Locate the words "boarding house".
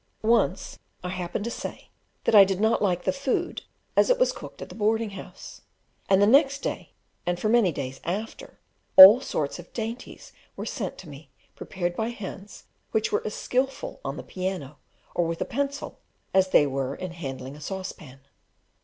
4.73-5.61